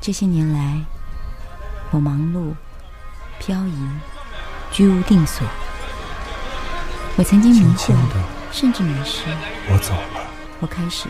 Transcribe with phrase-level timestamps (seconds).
[0.00, 0.80] 这些年来，
[1.90, 2.54] 我忙碌、
[3.38, 3.88] 漂移、
[4.72, 5.46] 居无定所。
[7.16, 7.94] 我曾经迷惑，
[8.50, 9.24] 甚至迷失。
[9.68, 10.00] 我走了。
[10.60, 11.06] 我开始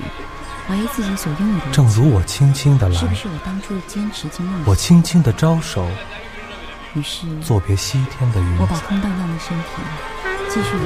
[0.67, 1.71] 怀疑自己所拥有的。
[1.71, 4.65] 正如我轻轻的来，是不是我当初的坚持及梦想？
[4.67, 5.87] 我轻轻的招手。
[6.95, 9.65] 于是，作别西天的云我把空荡荡的身体
[10.49, 10.83] 继续游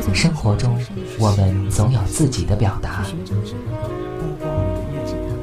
[0.00, 0.14] 走。
[0.14, 0.82] 生活中，
[1.18, 3.04] 我们总有自己的表达。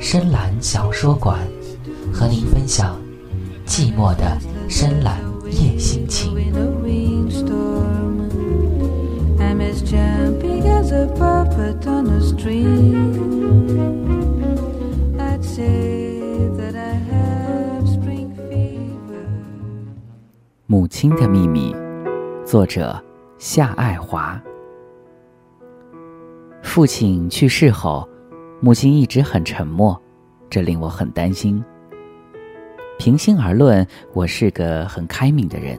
[0.03, 1.39] 深蓝小说馆，
[2.11, 2.99] 和您分享
[3.65, 4.37] 寂寞的
[4.67, 5.17] 深蓝
[5.49, 6.33] 夜心情。
[20.67, 21.73] 母亲的秘密，
[22.45, 23.01] 作者
[23.37, 24.39] 夏爱华。
[26.61, 28.07] 父亲去世后，
[28.59, 30.01] 母亲一直很沉默，
[30.53, 31.65] 这令我很担心。
[32.99, 35.75] 平心而论，我是个很开明的人，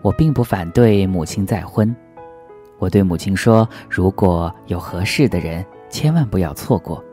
[0.00, 1.92] 我并不反对母亲再婚。
[2.78, 7.04] 我对母亲说：“如果有合适的人，千万不要错过。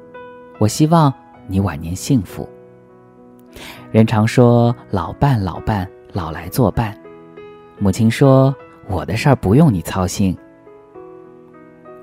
[0.60, 1.12] 我希望
[1.48, 2.48] 你晚年幸福。”
[3.92, 5.90] 人常说“老伴，老伴”。
[6.14, 6.96] 老来作伴，
[7.80, 8.56] 母亲说
[8.88, 10.38] ：“我的事儿不用你操心。”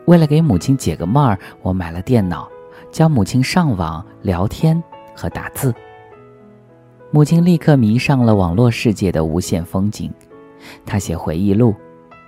[0.06, 2.48] 为了给母亲解个闷儿，我买了电脑，
[2.94, 4.80] 教母亲上网聊天
[5.16, 5.74] 和打字。
[7.10, 10.08] 母亲立刻迷上了网络世界的无限风景，
[10.86, 11.74] 她写回忆录，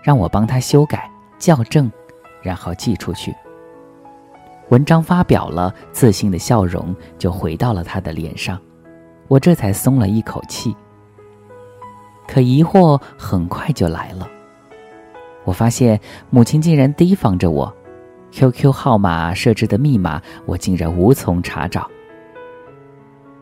[0.02, 1.88] 让我帮她修改、校正，
[2.42, 3.32] 然后寄出去。
[4.70, 8.60] 文章发表了，自信的笑容就回到了她的脸上，
[9.28, 10.74] 我这才松了一口气。
[12.26, 14.28] 可疑惑很快就来了。
[15.44, 17.72] 我发现母亲竟然提防着我
[18.32, 21.90] ，QQ 号码设置的密码我竟然无从查找。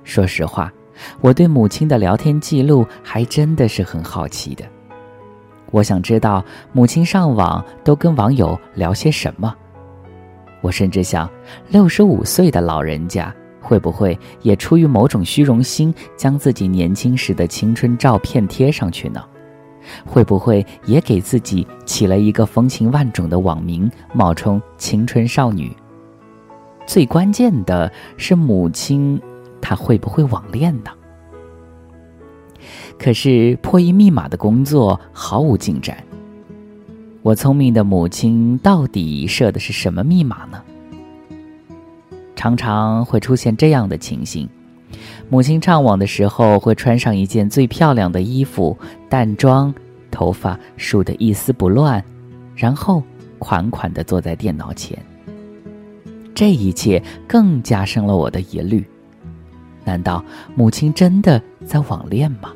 [0.03, 0.73] 说实话，
[1.21, 4.65] 我对母亲的聊天记录还真的是很好奇的。
[5.71, 9.55] 我想知道母亲上网都跟网友聊些什么。
[10.61, 11.29] 我甚至想，
[11.69, 13.35] 六十五岁的老人家。
[13.67, 19.25] 会不会也出于某种虚荣心，将自己年轻时的青春照片贴上去呢？
[20.05, 25.75] 会不会也给自己起了一个风情万种的网名，冒充青春少女？
[26.87, 29.21] 最关键的是，母亲
[29.61, 30.91] 她会不会网恋呢？
[32.99, 35.97] 可是破译密码的工作毫无进展。
[37.23, 40.63] 我聪明的母亲到底设的是什么密码呢？
[42.37, 44.47] 常常会出现这样的情形：
[45.29, 48.77] 母亲上网的时候会穿上一件最漂亮的衣服，
[49.09, 49.75] 淡妆，
[50.11, 52.03] 头发梳得一丝不乱，
[52.55, 53.03] 然后
[53.39, 54.97] 款款地坐在电脑前。
[56.35, 58.87] 这一切更加深了我的疑虑：
[59.85, 60.25] 难道
[60.55, 62.53] 母亲真的在网恋吗？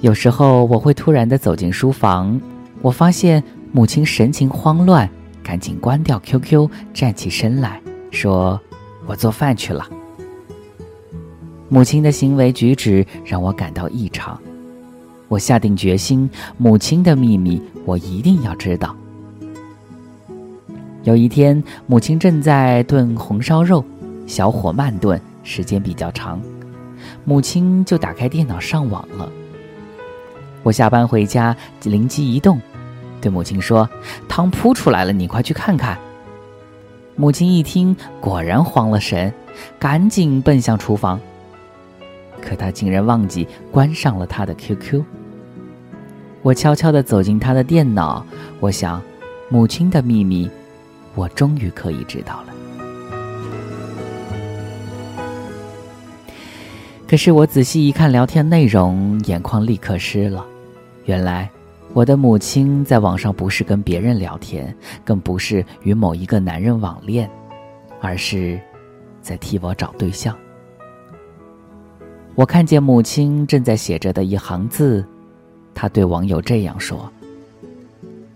[0.00, 2.38] 有时候我会突然地走进书房，
[2.82, 5.08] 我发现母亲神情慌乱。
[5.42, 7.78] 赶紧关掉 QQ，站起身来
[8.10, 8.58] 说
[9.04, 9.86] ：“我做饭去了。”
[11.68, 14.40] 母亲的行为举止让我感到异常。
[15.28, 18.94] 我下定决心，母亲的秘密我一定要知道。
[21.02, 23.84] 有一天，母亲正在炖红烧肉，
[24.26, 26.40] 小火慢炖，时间比较长，
[27.24, 29.30] 母亲就打开电脑上网了。
[30.62, 32.60] 我下班回家，灵机一动。
[33.20, 33.88] 对母亲说
[34.28, 35.98] ：“汤扑出来了，你快去看看。”
[37.16, 39.32] 母亲一听，果然慌了神，
[39.78, 41.18] 赶紧奔向厨房。
[42.44, 45.02] 可他竟然忘记关上了他的 QQ。
[46.42, 48.24] 我悄悄地走进他的电脑，
[48.60, 49.00] 我想，
[49.48, 50.50] 母亲的秘密，
[51.14, 52.52] 我终于可以知道了。
[57.08, 60.44] 可是我仔细一看聊天内容，眼眶立刻湿了，
[61.06, 61.50] 原来。
[61.92, 67.30] 我的母亲在网上不是跟别人聊天，更不是与某一个男人网恋，
[68.00, 68.60] 而是
[69.22, 70.36] 在替我找对象。
[72.34, 75.04] 我看见母亲正在写着的一行字，
[75.74, 77.10] 她对网友这样说：“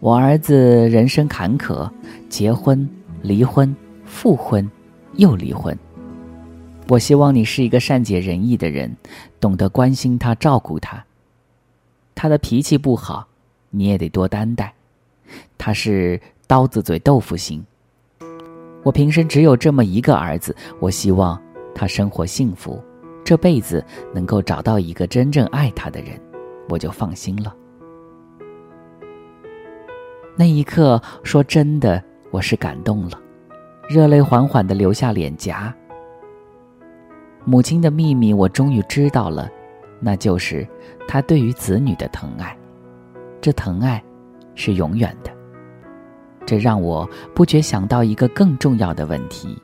[0.01, 0.57] 我儿子
[0.89, 1.91] 人生坎坷，
[2.29, 2.89] 结婚、
[3.23, 3.75] 离婚、
[4.05, 4.71] 复婚，
[5.15, 5.77] 又离婚。
[6.89, 8.97] 我希望你是一个善解人意的人，
[9.41, 11.05] 懂得关心他、照顾他。
[12.15, 13.27] 他的脾气不好。”
[13.71, 14.73] 你也得多担待，
[15.59, 17.63] 他是刀子嘴豆腐心。
[18.83, 21.39] 我平生只有这么一个儿子，我希望
[21.75, 22.83] 他生活幸福，
[23.29, 23.85] 这辈子
[24.15, 26.19] 能够找到一个真正爱他的人，
[26.71, 27.55] 我就放心了。
[30.35, 33.21] 那一刻，说真的，我是感动了，
[33.87, 35.77] 热泪缓缓的流下脸颊。
[37.45, 39.47] 母亲的秘密我终于知道了，
[40.01, 40.67] 那就是
[41.07, 42.57] 她对于子女的疼爱。
[43.43, 44.03] 这疼爱
[44.55, 45.31] 是永远的。
[46.47, 49.61] 这让我不觉想到一个更重要的问题：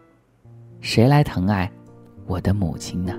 [0.82, 1.72] 谁来疼爱
[2.26, 3.18] 我的母亲呢？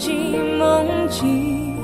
[0.00, 0.10] 记
[0.58, 1.76] 梦境，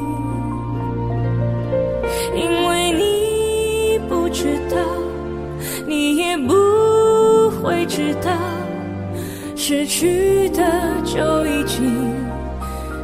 [2.35, 4.79] 因为你不知道，
[5.87, 6.55] 你也不
[7.61, 8.31] 会知道，
[9.55, 10.63] 失去的
[11.05, 11.85] 就已经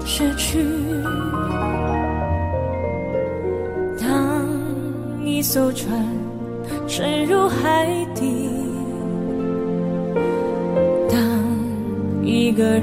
[0.06, 0.64] 失去。
[4.00, 4.48] 当
[5.22, 6.02] 一艘船
[6.88, 8.48] 沉入海底，
[11.10, 11.18] 当
[12.24, 12.82] 一个人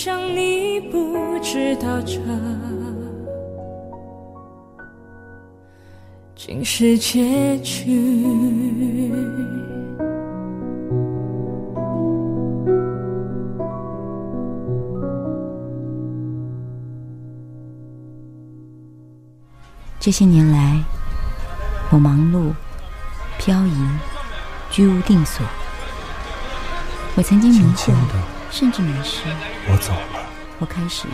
[0.00, 2.18] 就像你不知道这
[6.34, 7.84] 竟是结局。
[19.98, 20.82] 这些年来，
[21.90, 22.54] 我忙碌、
[23.36, 23.86] 漂移、
[24.70, 25.44] 居无定所。
[27.16, 29.22] 我曾经迷惑轻轻，的，甚至迷失。
[29.68, 30.26] 我走了。
[30.58, 31.06] 我开始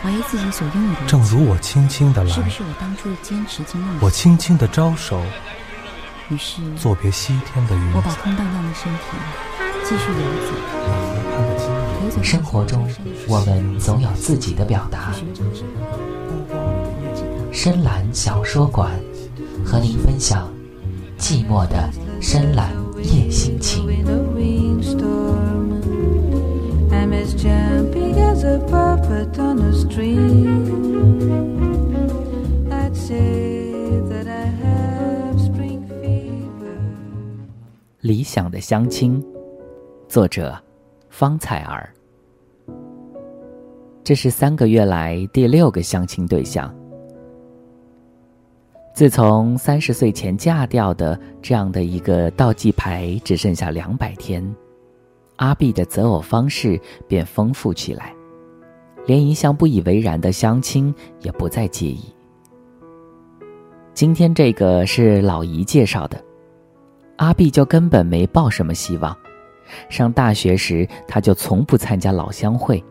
[0.00, 3.98] 怀疑自己所拥有的，正如我轻轻的来，是不是我当初的坚持及梦想？
[4.00, 5.20] 我轻轻的招手，
[6.28, 8.12] 于是，作别西天的云我把。
[8.14, 9.00] 空荡荡的身体
[9.82, 10.18] 继续游
[12.10, 12.88] 走，生活中，
[13.26, 15.12] 我们总有自己的表达。
[17.50, 18.92] 深蓝小说馆，
[19.64, 20.48] 和您分享
[21.18, 21.90] 寂寞的
[22.20, 22.70] 深蓝
[23.02, 23.84] 夜心情。
[29.06, 30.46] A puppet on a string.
[32.70, 36.78] I'd say that I have spring fever.
[38.00, 39.24] 理想的相亲，
[40.08, 40.56] 作者
[41.08, 41.92] 方采儿。
[44.02, 46.74] 这是三个月来第六个相亲对象。
[48.94, 54.42] 自从三十岁前嫁掉的这样的一个倒计牌只剩下两百天，
[55.36, 58.15] 阿碧的择偶方式便丰富起来。
[59.06, 62.12] 连一向不以为然的相亲也不再介意。
[63.94, 66.22] 今天这个是老姨介绍的，
[67.16, 69.16] 阿碧就根本没抱什么希望。
[69.88, 72.82] 上大学时，他就从不参加老乡会。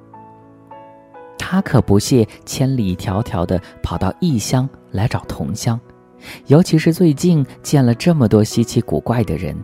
[1.38, 5.80] 他可不屑千里迢迢的跑到异乡来找同乡，
[6.48, 9.56] 尤其是最近见了这么多稀奇古怪的人，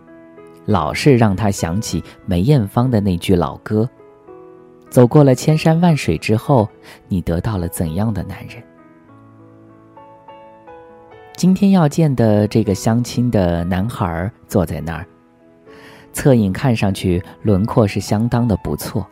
[0.64, 3.88] 老是让他想起梅艳芳的那句老歌
[4.92, 6.68] ：“走过了千山万水之后，
[7.08, 8.62] 你得到了怎样的男人？”
[11.34, 15.06] 今天要见的这个相亲的男孩坐在那儿，
[16.12, 19.06] 侧影看上去轮廓是相当的不错。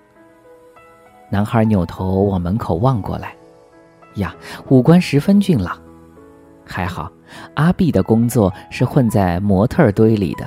[1.30, 3.34] 男孩扭头往门口望过来，
[4.16, 4.36] 呀，
[4.68, 5.80] 五官十分俊朗。
[6.62, 7.10] 还好，
[7.54, 10.46] 阿碧的工作是混在模特堆里的。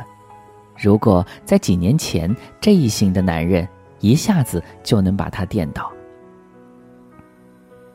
[0.77, 3.67] 如果在几年前，这一型的男人
[4.03, 5.89] 一下子就能把他电倒。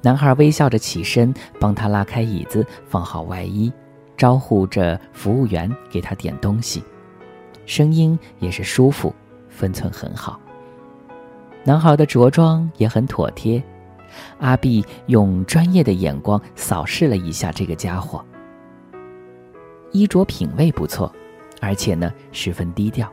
[0.01, 3.71] 男孩微笑着起身，帮他拉开椅子，放好外衣，
[4.17, 6.83] 招呼着服务员给他点东西，
[7.67, 9.15] 声音也是舒服，
[9.51, 10.41] 分寸很好。
[11.63, 13.63] 男孩的着装也很妥帖，
[14.39, 18.25] 阿碧用专业的眼光扫视了一下这个家伙。
[19.93, 21.13] 衣着品味不错，
[21.61, 23.13] 而且呢十分低调。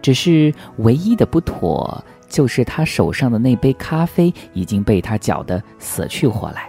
[0.00, 6.68] 只是唯一的不妥，就是他手上的那杯咖啡已经被他搅得死去活来。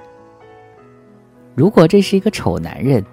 [1.55, 3.03] 如果这是一个丑男人，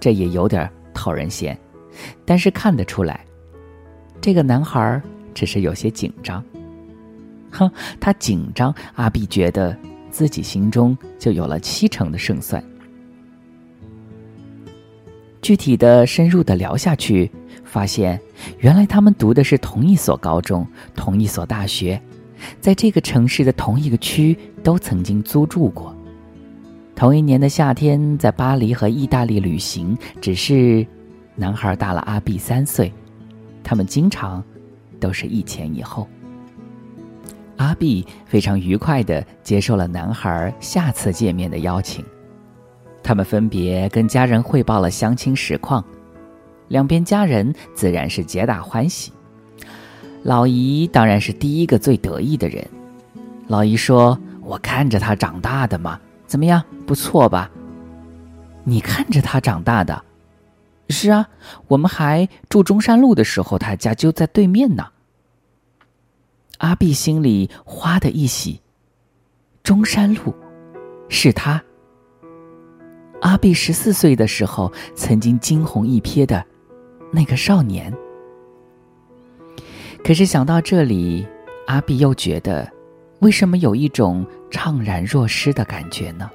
[0.00, 1.58] 这也有点讨人嫌。
[2.24, 3.24] 但是看得出来，
[4.20, 5.02] 这个男孩
[5.34, 6.44] 只是有些紧张。
[7.50, 9.76] 哼，他紧张，阿碧觉得
[10.10, 12.62] 自己心中就有了七成的胜算。
[15.40, 17.30] 具体的、深入的聊下去，
[17.68, 18.20] 发现
[18.58, 22.00] 原来他们读的是同一所高中、同一所大学，
[22.60, 25.94] 在这个城市的同一个区都曾经租住过。
[26.96, 30.84] 同一年的夏天，在巴黎和意大利旅行，只是
[31.36, 32.92] 男孩大了阿碧三岁，
[33.62, 34.42] 他们经常
[34.98, 36.08] 都是一前一后。
[37.56, 42.04] 阿碧非常愉快地接受了男孩下次见面的邀请，
[43.02, 45.84] 他们分别跟家人汇报了相亲实况，
[46.68, 49.12] 两边家人自然是皆大欢喜。
[50.22, 52.66] 老姨当然是第一个最得意的人，
[53.46, 57.50] 老姨说：“我看着他长大的嘛，怎么样，不错吧？”
[58.64, 60.04] 你看着他长大的，
[60.90, 61.26] 是啊，
[61.68, 64.86] 我们还住中山路的时候，他家就在对面呢。
[66.58, 68.60] 阿碧心里哗的一喜，
[69.62, 70.34] 中山路，
[71.08, 71.62] 是他。
[73.22, 76.44] 阿碧十四岁的时候，曾经惊鸿一瞥的，
[77.10, 77.92] 那个少年。
[80.04, 81.26] 可是想到这里，
[81.66, 82.70] 阿碧又觉得，
[83.20, 86.30] 为什么有一种怅然若失的感觉呢？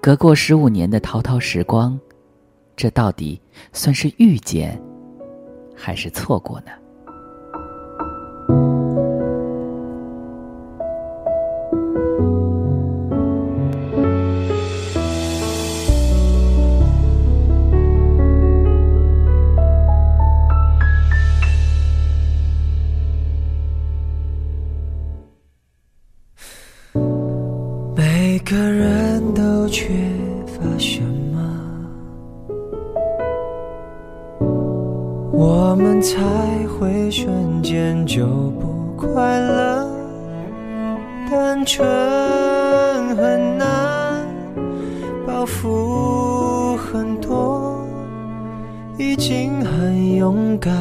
[0.00, 1.98] 隔过十五年的滔滔时光，
[2.76, 3.40] 这到底
[3.72, 4.80] 算是遇见，
[5.74, 6.70] 还是错过呢？
[49.28, 50.72] 心很勇敢，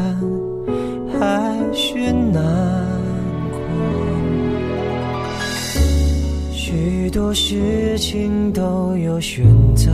[1.20, 2.42] 还是难
[3.52, 3.60] 过。
[6.54, 9.92] 许多事情都有选择，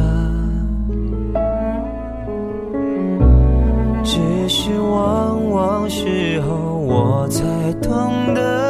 [4.03, 7.41] 只是往往时候我才
[7.81, 8.62] 懂得，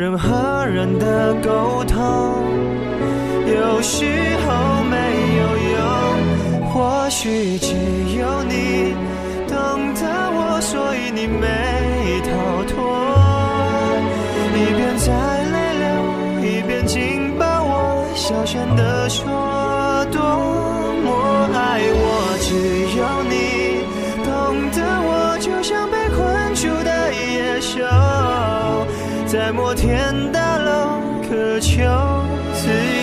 [0.00, 1.98] 人和人的沟通
[3.46, 4.06] 有时
[4.46, 4.96] 候没
[5.36, 5.42] 有
[5.76, 5.78] 用，
[6.72, 7.74] 或许只
[8.18, 8.94] 有你。
[9.46, 9.54] 懂
[9.92, 10.00] 得
[10.32, 11.44] 我，所以你没
[12.24, 12.30] 逃
[12.64, 12.72] 脱。
[14.56, 15.12] 一边在
[15.52, 15.84] 泪流，
[16.48, 19.22] 一边紧抱我，小声地说
[20.10, 20.18] 多
[21.04, 21.08] 么
[21.52, 22.38] 爱我。
[22.40, 22.48] 只
[22.96, 23.04] 有
[29.32, 31.76] 在摩天大楼渴求
[32.52, 32.99] 自由。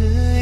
[0.00, 0.39] to you.